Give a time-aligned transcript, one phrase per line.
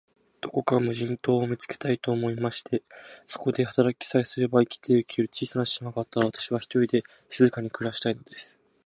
[0.41, 2.71] どこか無人島を見つけたい、と思いました。
[3.27, 8.57] そこで働きさえすれば、生きてゆける小さな島があったら、私は、ひとりで静かに暮したいのです。